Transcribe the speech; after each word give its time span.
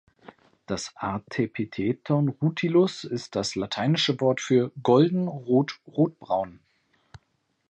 Das 0.65 0.93
Artepitheton 0.95 2.29
»rutilus« 2.29 3.03
ist 3.03 3.35
das 3.35 3.53
lateinische 3.53 4.19
Wort 4.19 4.41
für 4.41 4.71
»golden, 4.81 5.27
rot, 5.27 5.79
rotbraun«. 5.87 6.59